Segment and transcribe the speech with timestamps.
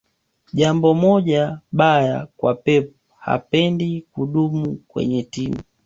[0.53, 5.59] jambo moja baya kwa pep hapendi kudumu kwenye timu